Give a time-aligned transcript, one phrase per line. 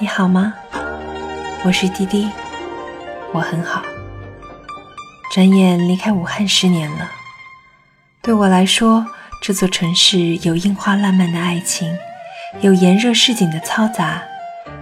[0.00, 0.52] 你好吗
[1.64, 2.28] 我是滴滴，
[3.32, 3.80] 我很好。
[5.32, 7.08] 转眼离开武汉十年了，
[8.20, 9.06] 对我来说，
[9.40, 11.96] 这座城市有樱花烂漫的爱情，
[12.60, 14.20] 有炎热市井的嘈杂，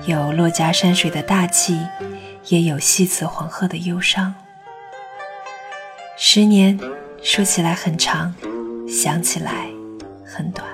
[0.07, 1.79] 有落家山水的大气，
[2.49, 4.35] 也有西辞黄鹤的忧伤。
[6.17, 6.81] 十年
[7.23, 8.35] 说起来很长，
[8.89, 9.67] 想起来
[10.25, 10.67] 很短。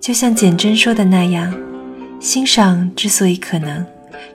[0.00, 1.54] 就像简真说的那样，
[2.20, 3.84] 欣赏之所以可能。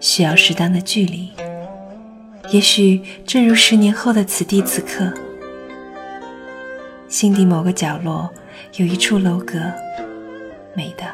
[0.02, 1.31] 需要适当的距离，
[2.49, 5.11] 也许正如十年后的此地此刻，
[7.08, 8.30] 心底某个角落
[8.75, 9.59] 有一处楼阁，
[10.75, 11.05] 美的，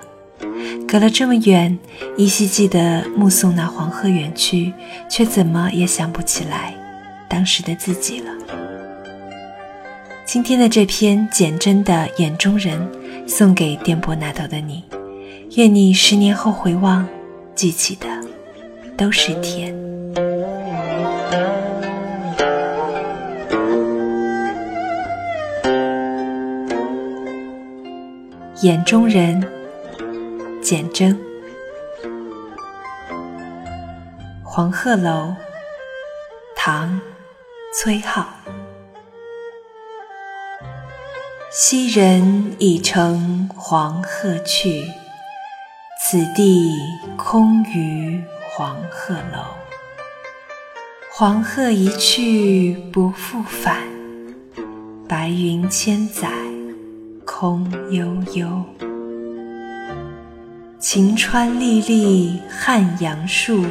[0.88, 1.77] 隔了这么远，
[2.17, 4.73] 依稀记得目送那黄鹤远去，
[5.09, 6.73] 却怎么也想不起来
[7.30, 8.31] 当时的自己了。
[10.25, 12.89] 今天的这篇简真的眼中人，
[13.28, 14.83] 送给电波那头的你，
[15.55, 17.07] 愿你十年后回望，
[17.53, 18.07] 记起的。
[18.97, 19.75] 都是甜。
[28.61, 29.44] 眼中人，
[30.61, 31.19] 简真。
[34.44, 35.35] 黄鹤楼，
[36.55, 37.02] 唐，
[37.73, 38.23] 崔颢。
[41.52, 44.85] 昔人已乘黄鹤去，
[46.12, 46.76] 此地
[47.16, 48.22] 空余。
[48.54, 49.45] 黄鹤楼，
[51.09, 53.78] 黄鹤一去不复返，
[55.08, 56.30] 白云千载
[57.23, 58.62] 空悠悠。
[60.81, 63.64] 晴川历历汉阳树，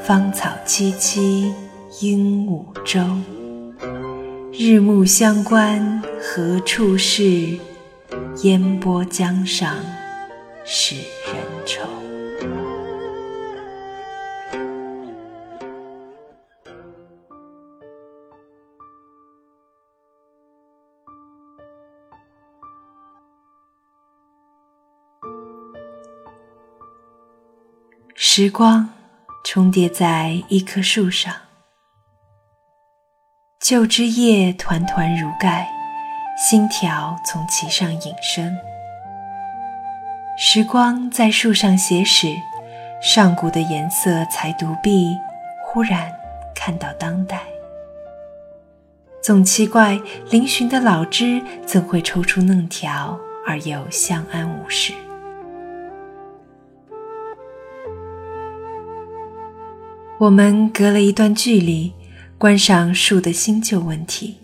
[0.00, 1.52] 芳草萋萋
[2.00, 3.00] 鹦鹉洲。
[4.52, 7.58] 日暮乡关何处是？
[8.44, 9.74] 烟波江上
[10.72, 10.94] 使
[11.26, 11.82] 人愁。
[28.14, 28.88] 时光
[29.44, 31.34] 重叠在一棵树上，
[33.58, 35.68] 旧枝叶团团如盖，
[36.38, 38.69] 新条从其上引生。
[40.42, 42.34] 时光在树上写史，
[43.02, 45.14] 上古的颜色才独臂，
[45.62, 46.10] 忽然
[46.54, 47.42] 看到当代。
[49.22, 50.00] 总奇怪，
[50.30, 54.94] 嶙峋的老枝怎会抽出嫩条，而又相安无事？
[60.18, 61.92] 我们隔了一段距离，
[62.38, 64.38] 观赏树的新旧问题，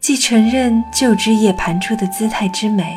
[0.00, 2.96] 既承认旧枝叶盘出的姿态之美，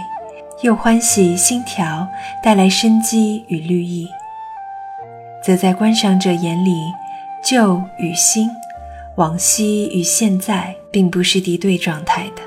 [0.62, 2.08] 又欢喜新条
[2.44, 4.08] 带来生机与绿意。
[5.44, 6.72] 则在观赏者眼里，
[7.44, 8.48] 旧与新、
[9.16, 12.44] 往昔与现在，并不是敌对状态的，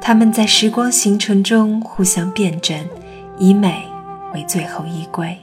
[0.00, 2.88] 它们在时光形成中互相辩证，
[3.38, 3.82] 以美
[4.32, 5.36] 为最后依归。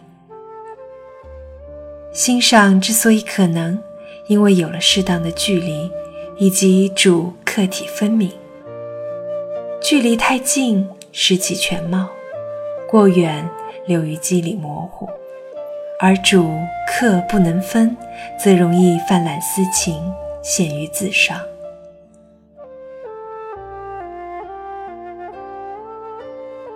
[2.12, 3.80] 欣赏之所以可能，
[4.26, 5.92] 因为有了适当的距离，
[6.40, 8.32] 以及主客体分明。
[9.80, 12.08] 距离太近，失其全貌；
[12.90, 13.48] 过远，
[13.86, 15.10] 流于肌理模糊。
[16.00, 16.50] 而主
[16.88, 17.96] 客不能分，
[18.42, 20.02] 则容易泛滥私情，
[20.42, 21.40] 陷于自伤。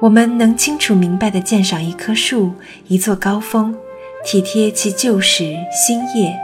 [0.01, 2.51] 我们能清楚明白地鉴赏一棵树，
[2.87, 3.73] 一座高峰。
[4.25, 6.37] 体贴其旧时新叶，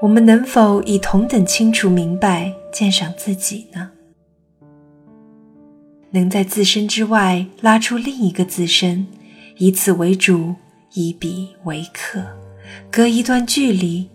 [0.00, 3.90] 我们能否以同等清楚明白鉴赏自己呢？
[6.16, 9.06] 能在自身之外拉出另一个自身，
[9.58, 10.54] 以此为主，
[10.94, 12.24] 以彼为客，
[12.90, 14.08] 隔一段距离，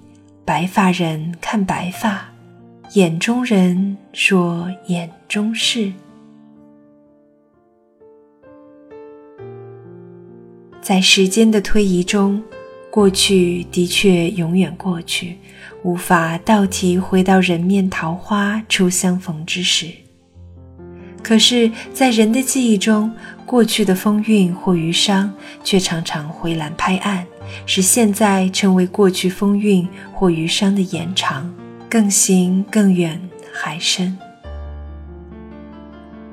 [0.43, 2.27] 白发人看白发，
[2.95, 5.93] 眼中人说眼中事，
[10.81, 12.41] 在时间的推移中。
[12.89, 15.37] 过去的确永远过去，
[15.83, 19.87] 无法倒提回到人面桃花初相逢之时。
[21.31, 23.09] 可是，在人的记忆中，
[23.45, 25.33] 过去的风韵或余伤，
[25.63, 27.23] 却常常回澜拍岸，
[27.65, 31.49] 使现在成为过去风韵或余伤的延长，
[31.89, 33.17] 更行更远
[33.53, 34.17] 还深。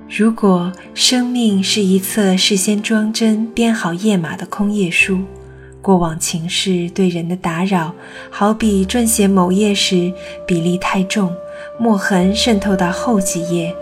[0.09, 5.21] 如果生命是一册事先装帧编好页码的空页书，
[5.81, 7.95] 过往情事对人的打扰，
[8.31, 10.13] 好比撰写某页时
[10.45, 11.33] 比例太重，
[11.79, 13.73] 墨痕渗透到后几页，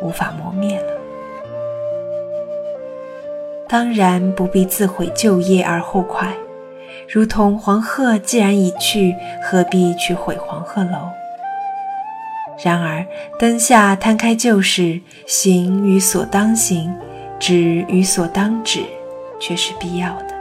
[0.00, 0.92] 无法磨灭了。
[3.68, 6.32] 当然不必自毁旧业而后快。
[7.08, 11.08] 如同黄鹤既然已去，何必去毁黄鹤楼？
[12.64, 13.04] 然而
[13.38, 16.94] 灯下摊开旧事，行与所当行，
[17.38, 17.54] 止
[17.88, 18.80] 与所当止，
[19.40, 20.35] 却是必要的。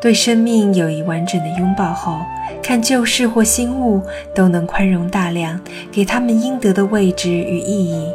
[0.00, 2.20] 对生命有一完整的拥抱后，
[2.62, 4.02] 看旧事或新物
[4.34, 5.60] 都能宽容大量，
[5.90, 8.06] 给他们应得的位置与意义。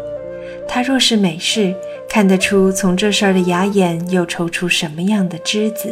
[0.68, 1.74] 它若是美事，
[2.08, 5.90] 看得出从这事儿的牙眼又抽出什么样的枝子；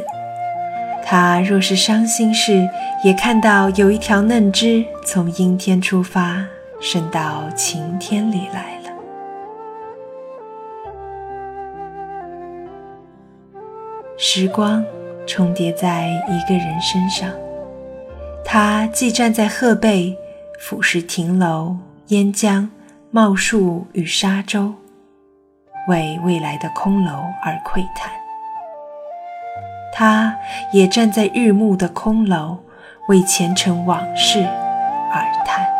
[1.03, 2.69] 他若是伤心事，
[3.03, 6.45] 也看到有一条嫩枝从阴天出发，
[6.79, 8.91] 伸到晴天里来了。
[14.17, 14.85] 时光。
[15.29, 17.29] 重叠在一个人身上，
[18.43, 20.17] 他既站在鹤背，
[20.59, 21.77] 俯视亭楼、
[22.07, 22.67] 烟江、
[23.11, 24.73] 茂树与沙洲，
[25.87, 27.11] 为未来的空楼
[27.43, 28.09] 而喟叹；
[29.93, 30.35] 他
[30.73, 32.57] 也站在日暮的空楼，
[33.07, 34.43] 为前尘往事
[35.13, 35.78] 而叹。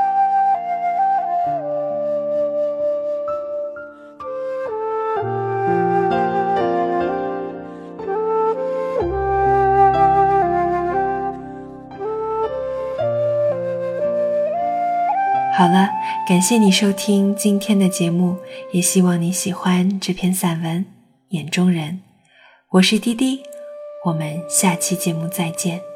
[15.59, 15.89] 好了，
[16.25, 18.37] 感谢你收听今天的节目，
[18.71, 20.85] 也希望你喜欢这篇散文
[21.35, 21.91] 《眼中人》。
[22.69, 23.41] 我是滴滴，
[24.05, 25.88] 我们下期节目再见。